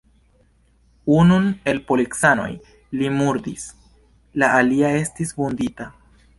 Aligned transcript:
Unun 1.17 1.45
el 1.73 1.81
policanoj 1.91 2.47
li 3.01 3.13
murdis, 3.19 3.69
la 4.45 4.53
alia 4.65 4.93
estis 5.05 5.39
vundita. 5.41 5.93